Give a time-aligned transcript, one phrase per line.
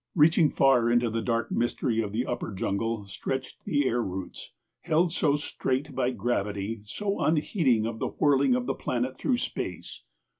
[0.15, 5.13] Reaching far into the dark mystery of the upper jungle stretched the air roots, held
[5.13, 10.01] so straight by gravity, so unheeding of the whirling of the planet through space.